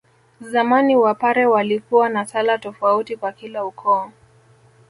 [0.41, 4.09] Zamani Wapare walikuwa na sala tofauti kwa kila ukoo